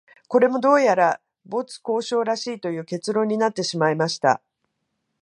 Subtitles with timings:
[0.27, 4.41] これも、どうやら没交渉らしいという結論になってしまいました